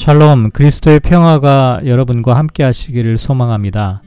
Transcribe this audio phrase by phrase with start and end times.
[0.00, 4.00] 샬롬 그리스도의 평화가 여러분과 함께 하시기를 소망합니다.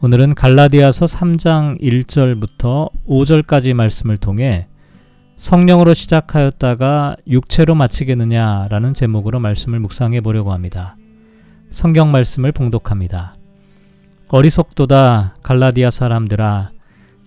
[0.00, 4.66] 오늘은 갈라디아서 3장 1절부터 5절까지 말씀을 통해
[5.36, 10.96] 성령으로 시작하였다가 육체로 마치겠느냐라는 제목으로 말씀을 묵상해 보려고 합니다.
[11.70, 13.36] 성경 말씀을 봉독합니다.
[14.30, 16.72] 어리석도다 갈라디아 사람들아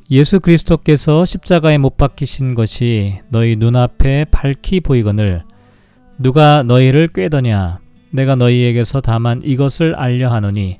[0.09, 5.43] 예수 그리스도께서 십자가에 못 박히신 것이 너희 눈앞에 밝히 보이거늘
[6.19, 7.79] 누가 너희를 꾀더냐
[8.11, 10.79] 내가 너희에게서 다만 이것을 알려 하노니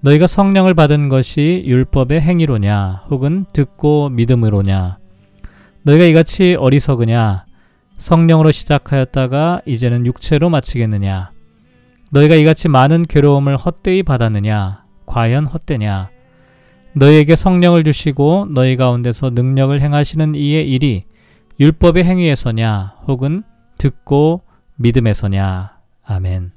[0.00, 4.98] 너희가 성령을 받은 것이 율법의 행위로냐 혹은 듣고 믿음으로냐?
[5.82, 7.46] 너희가 이같이 어리석으냐?
[7.96, 11.30] 성령으로 시작하였다가 이제는 육체로 마치겠느냐?
[12.10, 14.84] 너희가 이같이 많은 괴로움을 헛되이 받았느냐?
[15.06, 16.10] 과연 헛되냐?
[16.94, 21.04] 너희에게 성령을 주시고 너희 가운데서 능력을 행하시는 이의 일이
[21.58, 23.42] 율법의 행위에서냐 혹은
[23.78, 24.42] 듣고
[24.76, 25.73] 믿음에서냐
[26.04, 26.52] 아멘.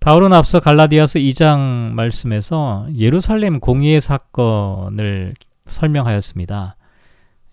[0.00, 5.34] 바울은 앞서 갈라디아서 2장 말씀에서 예루살렘 공의의 사건을
[5.66, 6.76] 설명하였습니다.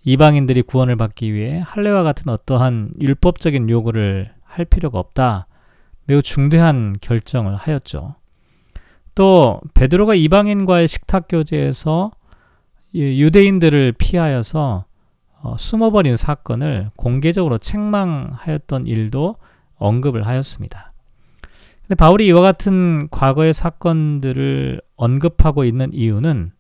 [0.04, 5.48] 이방인들이 구원을 받기 위해 할례와 같은 어떠한 율법적인 요구를 할 필요가 없다.
[6.06, 8.16] 매우 중대한 결정을 하였죠.
[9.16, 12.12] 또 베드로가 이방인과의 식탁 교제에서
[12.94, 14.86] 유대인들을 피하여서
[15.44, 19.38] 어, 숨어버린 사건을 공개적으로 책망하였던 일도
[19.82, 20.94] 언급을 하였습니다.
[21.82, 26.52] 근데 바울이 이와 같은 과거의 사건들을 언급하고 있는 이유는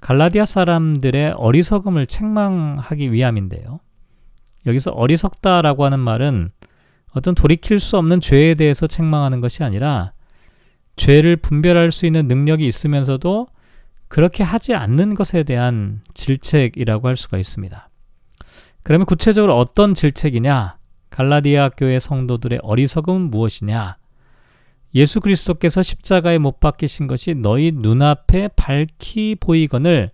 [0.00, 3.80] 갈라디아 사람들의 어리석음을 책망하기 위함인데요.
[4.66, 6.50] 여기서 어리석다라고 하는 말은
[7.12, 10.12] 어떤 돌이킬 수 없는 죄에 대해서 책망하는 것이 아니라
[10.96, 13.48] 죄를 분별할 수 있는 능력이 있으면서도
[14.08, 17.88] 그렇게 하지 않는 것에 대한 질책이라고 할 수가 있습니다.
[18.82, 20.79] 그러면 구체적으로 어떤 질책이냐?
[21.10, 23.96] 갈라디아 교회 성도들의 어리석음은 무엇이냐?
[24.94, 30.10] 예수 그리스도께서 십자가에 못 박히신 것이 너희 눈앞에 밝히 보이거늘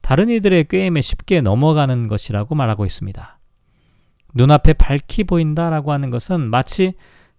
[0.00, 3.38] 다른 이들의 꾀임에 쉽게 넘어가는 것이라고 말하고 있습니다.
[4.34, 6.94] 눈앞에 밝히 보인다라고 하는 것은 마치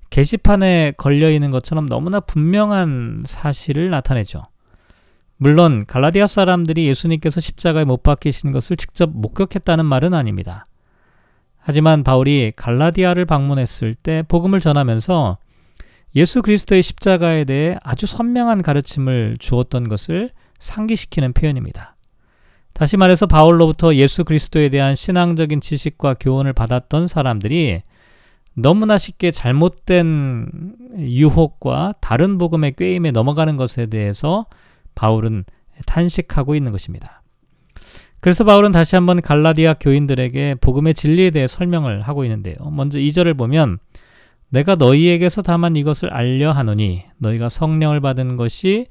[0.09, 4.43] 게시판에 걸려 있는 것처럼 너무나 분명한 사실을 나타내죠.
[5.37, 10.65] 물론 갈라디아 사람들이 예수님께서 십자가에 못 박히신 것을 직접 목격했다는 말은 아닙니다.
[11.69, 15.37] 하지만 바울이 갈라디아를 방문했을 때 복음을 전하면서
[16.15, 21.95] 예수 그리스도의 십자가에 대해 아주 선명한 가르침을 주었던 것을 상기시키는 표현입니다.
[22.73, 27.83] 다시 말해서 바울로부터 예수 그리스도에 대한 신앙적인 지식과 교훈을 받았던 사람들이
[28.55, 34.47] 너무나 쉽게 잘못된 유혹과 다른 복음의 꾀임에 넘어가는 것에 대해서
[34.95, 35.43] 바울은
[35.85, 37.21] 탄식하고 있는 것입니다.
[38.21, 42.55] 그래서 바울은 다시 한번 갈라디아 교인들에게 복음의 진리에 대해 설명을 하고 있는데요.
[42.71, 43.79] 먼저 2절을 보면
[44.49, 48.87] 내가 너희에게서 다만 이것을 알려 하노니 너희가 성령을 받은 것이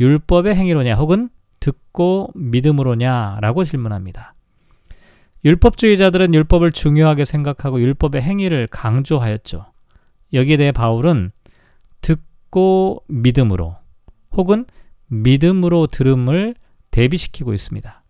[0.00, 1.28] 율법의 행위로냐 혹은
[1.60, 4.34] 듣고 믿음으로냐라고 질문합니다.
[5.44, 9.66] 율법주의자들은 율법을 중요하게 생각하고 율법의 행위를 강조하였죠.
[10.32, 11.32] 여기에 대해 바울은
[12.00, 13.76] 듣고 믿음으로
[14.32, 14.64] 혹은
[15.08, 16.54] 믿음으로 들음을
[16.90, 18.03] 대비시키고 있습니다.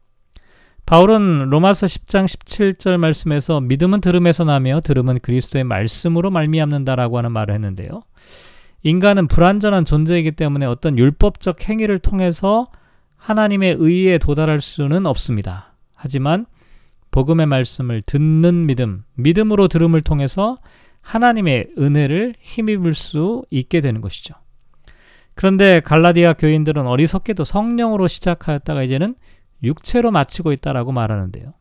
[0.86, 8.02] 바울은 로마서 10장 17절 말씀에서 믿음은 들음에서 나며 들음은 그리스도의 말씀으로 말미암는다라고 하는 말을 했는데요.
[8.82, 12.68] 인간은 불완전한 존재이기 때문에 어떤 율법적 행위를 통해서
[13.16, 15.74] 하나님의 의에 도달할 수는 없습니다.
[15.94, 16.44] 하지만
[17.10, 20.58] 복음의 말씀을 듣는 믿음, 믿음으로 들음을 통해서
[21.00, 24.34] 하나님의 은혜를 힘입을 수 있게 되는 것이죠.
[25.34, 29.14] 그런데 갈라디아 교인들은 어리석게도 성령으로 시작하였다가 이제는
[29.64, 31.52] 육체로 마치고 있다라고 말하는데요.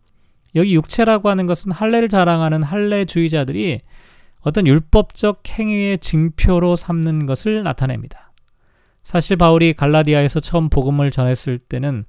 [0.56, 3.82] 여기 육체라고 하는 것은 할례를 자랑하는 할례주의자들이
[4.42, 8.32] 어떤 율법적 행위의 징표로 삼는 것을 나타냅니다.
[9.04, 12.06] 사실 바울이 갈라디아에서 처음 복음을 전했을 때는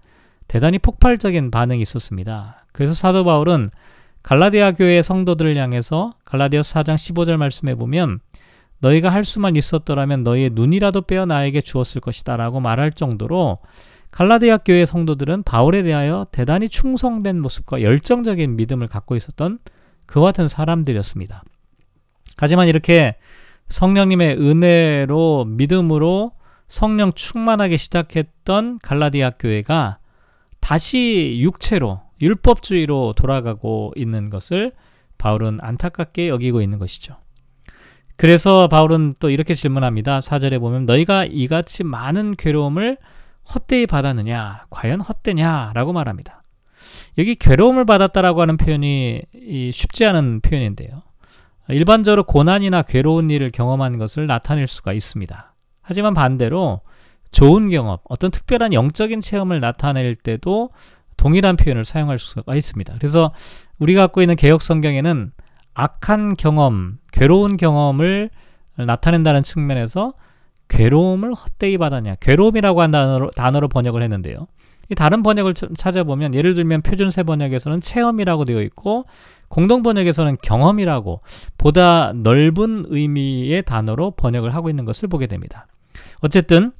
[0.47, 2.67] 대단히 폭발적인 반응이 있었습니다.
[2.73, 3.67] 그래서 사도 바울은
[4.23, 8.21] 갈라디아 교회 성도들을 향해서 갈라디아서 4장 15절 말씀에 보면
[8.81, 13.59] 너희가 할 수만 있었더라면 너희의 눈이라도 빼어 나에게 주었을 것이다 라고 말할 정도로
[14.15, 19.59] 갈라디아 교회 성도들은 바울에 대하여 대단히 충성된 모습과 열정적인 믿음을 갖고 있었던
[20.07, 21.43] 그와 같은 사람들이었습니다.
[22.37, 23.17] 하지만 이렇게
[23.71, 26.31] 성령님의 은혜로 믿음으로
[26.69, 29.99] 성령 충만하게 시작했던 갈라디아 교회가
[30.61, 34.71] 다시 육체로 율법주의로 돌아가고 있는 것을
[35.19, 37.17] 바울은 안타깝게 여기고 있는 것이죠.
[38.15, 40.21] 그래서 바울은 또 이렇게 질문합니다.
[40.21, 42.97] 4절에 보면 너희가 이같이 많은 괴로움을
[43.53, 44.67] 헛되이 받았느냐?
[44.71, 45.73] 과연 헛되냐?
[45.75, 46.43] 라고 말합니다.
[47.19, 49.23] 여기 괴로움을 받았다라고 하는 표현이
[49.73, 51.03] 쉽지 않은 표현인데요.
[51.69, 55.55] 일반적으로 고난이나 괴로운 일을 경험한 것을 나타낼 수가 있습니다.
[55.83, 56.81] 하지만 반대로
[57.31, 60.71] 좋은 경험, 어떤 특별한 영적인 체험을 나타낼 때도
[61.17, 62.95] 동일한 표현을 사용할 수가 있습니다.
[62.99, 63.33] 그래서
[63.79, 65.33] 우리가 갖고 있는 개혁 성경에는
[65.75, 68.31] 악한 경험, 괴로운 경험을
[68.77, 70.15] 나타낸다는 측면에서
[70.69, 74.47] 괴로움을 헛되이 받았냐, 괴로움이라고 한 단어로, 단어로 번역을 했는데요.
[74.91, 79.07] 이 다른 번역을 찾아보면 예를 들면 표준세 번역에서는 체험이라고 되어 있고
[79.49, 81.21] 공동 번역에서는 경험이라고
[81.57, 85.67] 보다 넓은 의미의 단어로 번역을 하고 있는 것을 보게 됩니다.
[86.21, 86.73] 어쨌든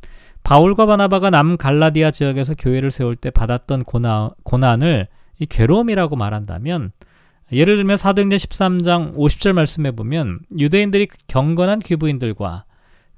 [0.43, 5.09] 바울과 바나바가 남 갈라디아 지역에서 교회를 세울 때 받았던 고난, 고난을
[5.39, 6.93] 이 괴로움이라고 말한다면
[7.53, 12.65] 예를 들면 사도행전 13장 50절 말씀에 보면 유대인들이 경건한 귀부인들과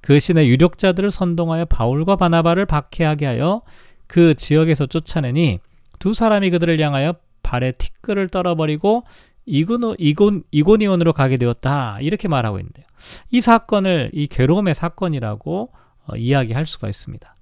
[0.07, 3.63] 그 신의 유력자들을 선동하여 바울과 바나바를 박해하게 하여
[4.07, 5.59] 그 지역에서 쫓아내니
[5.99, 9.03] 두 사람이 그들을 향하여 발에 티끌을 떨어버리고
[9.47, 11.99] 이고노, 이곤, 이고니온으로 가게 되었다.
[12.03, 12.87] 이렇게 말하고 있는데요.
[13.33, 15.73] 이 사건을 이 괴로움의 사건이라고
[16.07, 17.35] 어, 이야기할 수가 있습니다.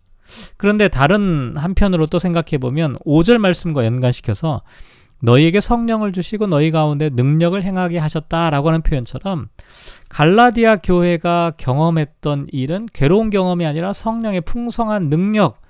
[0.57, 4.63] 그런데 다른 한편으로 또 생각해 보면 5절 말씀과 연관시켜서
[5.25, 9.49] 너희에게 성령을 주시고 너희 가운데 능력을 행하게 하셨다라고 하는 표현처럼
[10.09, 15.61] 갈라디아 교회가 경험했던 일은 괴로운 경험이 아니라 성령의 풍성한 능력,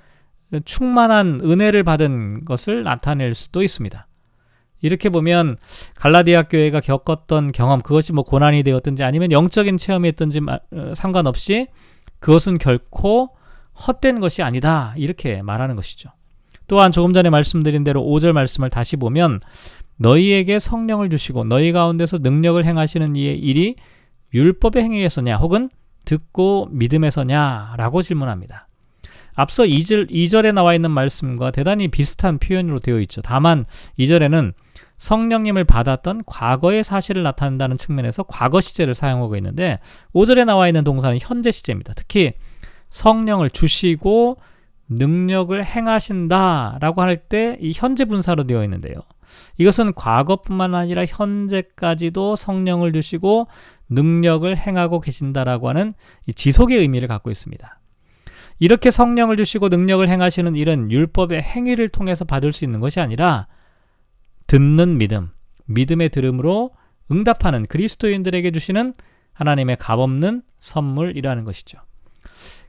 [0.64, 4.06] 충만한 은혜를 받은 것을 나타낼 수도 있습니다.
[4.82, 5.56] 이렇게 보면
[5.94, 11.68] 갈라디아 교회가 겪었던 경험, 그것이 뭐 고난이 되었든지 아니면 영적인 체험이었든지 어, 상관없이
[12.18, 13.30] 그것은 결코
[13.86, 14.92] 헛된 것이 아니다.
[14.96, 16.10] 이렇게 말하는 것이죠.
[16.66, 19.40] 또한 조금 전에 말씀드린 대로 5절 말씀을 다시 보면
[19.96, 23.76] 너희에게 성령을 주시고 너희 가운데서 능력을 행하시는 이의 일이
[24.32, 25.70] 율법의 행위에서냐 혹은
[26.04, 28.68] 듣고 믿음에서냐라고 질문합니다.
[29.34, 33.20] 앞서 2절, 2절에 나와 있는 말씀과 대단히 비슷한 표현으로 되어 있죠.
[33.20, 33.66] 다만
[33.98, 34.52] 2절에는
[34.96, 39.80] 성령님을 받았던 과거의 사실을 나타낸다는 측면에서 과거 시제를 사용하고 있는데
[40.14, 41.94] 5절에 나와 있는 동사는 현재 시제입니다.
[41.94, 42.32] 특히
[42.90, 44.38] 성령을 주시고
[44.96, 48.94] 능력을 행하신다 라고 할 때 이 현재 분사로 되어 있는데요.
[49.58, 53.48] 이것은 과거뿐만 아니라 현재까지도 성령을 주시고
[53.88, 55.94] 능력을 행하고 계신다라고 하는
[56.34, 57.80] 지속의 의미를 갖고 있습니다.
[58.60, 63.48] 이렇게 성령을 주시고 능력을 행하시는 일은 율법의 행위를 통해서 받을 수 있는 것이 아니라
[64.46, 65.30] 듣는 믿음,
[65.66, 66.70] 믿음의 들음으로
[67.10, 68.94] 응답하는 그리스도인들에게 주시는
[69.32, 71.78] 하나님의 값없는 선물이라는 것이죠.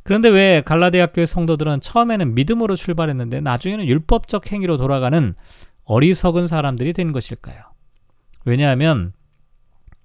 [0.06, 5.34] 그런데 왜 갈라디아 교회 성도들은 처음에는 믿음으로 출발했는데 나중에는 율법적 행위로 돌아가는
[5.84, 7.64] 어리석은 사람들이 된 것일까요?
[8.46, 9.14] 왜냐하면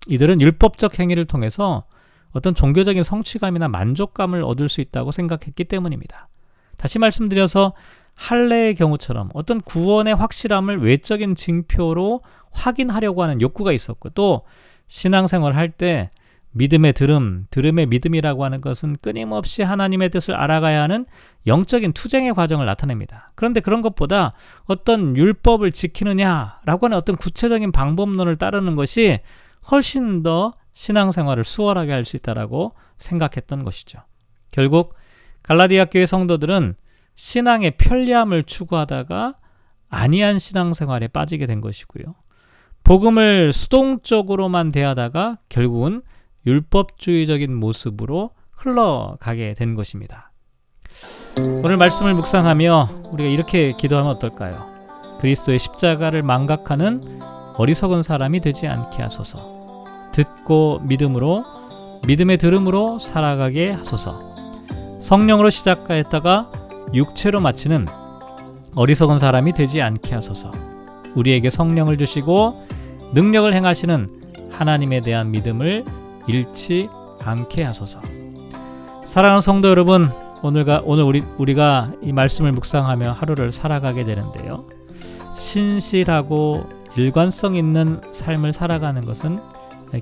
[0.09, 1.85] 이들은 율법적 행위를 통해서
[2.33, 6.31] 어떤 종교적인 성취감이나 만족감을 얻을 수 있다고 생각했기 때문입니다.
[6.79, 7.75] 다시 말씀드려서
[8.15, 14.47] 할례의 경우처럼 어떤 구원의 확실함을 외적인 징표로 확인하려고 하는 욕구가 있었고 또
[14.87, 16.11] 신앙생활 할 때
[16.53, 21.07] 믿음의 들음, 들음의 믿음이라고 하는 것은 끊임없이 하나님의 뜻을 알아가야 하는
[21.47, 23.33] 영적인 투쟁의 과정을 나타냅니다.
[23.37, 24.33] 그런데 그런 것보다
[24.65, 29.21] 어떤 율법을 지키느냐라고 하는 어떤 구체적인 방법론을 따르는 것이
[29.71, 34.01] 훨씬 더 신앙생활을 수월하게 할 수 있다라고 생각했던 것이죠.
[34.51, 34.95] 결국
[35.43, 36.75] 갈라디아 교회 성도들은
[37.15, 39.35] 신앙의 편리함을 추구하다가
[39.89, 42.15] 아니한 신앙생활에 빠지게 된 것이고요.
[42.83, 46.03] 복음을 수동적으로만 대하다가 결국은
[46.47, 50.33] 율법주의적인 모습으로 흘러가게 된 것입니다.
[51.39, 54.69] 오늘 말씀을 묵상하며 우리가 이렇게 기도하면 어떨까요?
[55.21, 57.21] 그리스도의 십자가를 망각하는
[57.57, 59.85] 어리석은 사람이 되지 않게 하소서.
[60.13, 61.45] 듣고 믿음으로
[62.07, 64.35] 믿음의 들음으로 살아가게 하소서.
[65.01, 66.51] 성령으로 시작하였다가
[66.95, 67.87] 육체로 마치는
[68.77, 70.51] 어리석은 사람이 되지 않게 하소서.
[71.15, 72.67] 우리에게 성령을 주시고
[73.15, 75.85] 능력을 행하시는 하나님에 대한 믿음을
[76.31, 76.89] 잃지
[77.21, 78.01] 않게 하소서.
[79.05, 80.09] 사랑하는 성도 여러분,
[80.43, 84.65] 오늘가 오늘 우리 우리가 이 말씀을 묵상하며 하루를 살아가게 되는데요.
[85.37, 86.65] 신실하고
[86.97, 89.41] 일관성 있는 삶을 살아가는 것은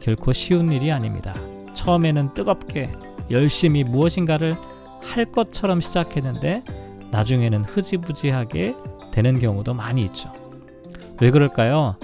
[0.02, 1.34] 결코 쉬운 일이 아닙니다.
[1.72, 2.90] 처음에는 뜨겁게
[3.30, 4.54] 열심히 무엇인가를
[5.02, 6.62] 할 것처럼 시작했는데
[7.10, 8.76] 나중에는 흐지부지하게
[9.12, 10.30] 되는 경우도 많이 있죠.
[11.20, 11.96] 왜 그럴까요?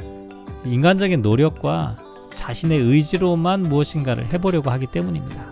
[0.65, 1.97] 인간적인 노력과
[2.35, 5.47] 자신의 의지로만 무엇인가를 해보려고 하기 때문입니다.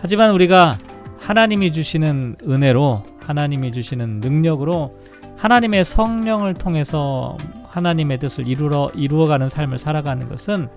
[0.00, 0.78] 하지만 우리가
[1.18, 4.98] 하나님이 주시는 은혜로 하나님이 주시는 능력으로
[5.36, 7.36] 하나님의 성령을 통해서
[7.68, 10.68] 하나님의 뜻을 이루어 이루어가는 삶을 살아가는 것은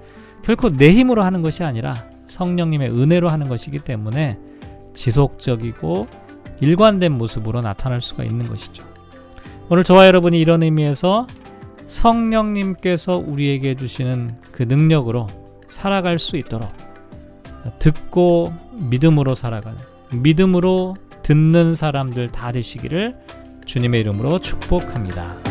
[0.43, 1.95] 결코 내 힘으로 하는 것이 아니라
[2.27, 4.38] 성령님의 은혜로 하는 것이기 때문에
[4.93, 6.07] 지속적이고
[6.62, 8.84] 일관된 모습으로 나타날 수가 있는 것이죠.
[9.69, 11.27] 오늘 저와 여러분이 이런 의미에서
[11.88, 15.27] 성령님께서 우리에게 주시는 그 능력으로
[15.68, 16.70] 살아갈 수 있도록
[17.80, 19.77] 듣고 믿음으로 살아가는
[20.12, 23.13] 믿음으로 듣는 사람들 다 되시기를
[23.65, 25.44] 주님의 이름으로 축복합니다.